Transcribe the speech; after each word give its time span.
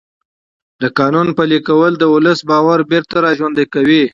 د 0.81 0.83
قانون 0.99 1.27
پلي 1.37 1.59
کول 1.67 1.93
د 1.97 2.03
ولس 2.13 2.39
باور 2.49 2.79
بېرته 2.91 3.15
راژوندی 3.25 3.65
کوي 3.73 4.03